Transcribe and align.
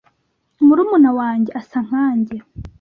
Murumuna 0.65 1.09
wanjye 1.19 1.51
asa 1.61 1.77
nkanjye. 1.87 2.35